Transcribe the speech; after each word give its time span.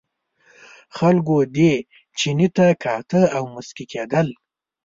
خلکو 0.97 1.37
دې 1.55 1.73
چیني 2.17 2.47
ته 2.55 2.67
کاته 2.83 3.21
او 3.35 3.43
مسکي 3.53 3.85
کېدل. 3.91 4.27